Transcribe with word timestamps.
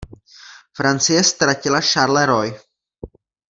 Francie 0.79 1.21
ztratila 1.23 1.79
Charleroi. 1.91 2.49